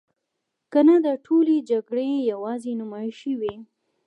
[0.73, 3.55] کنه دا ټولې جګړې یوازې نمایشي وي.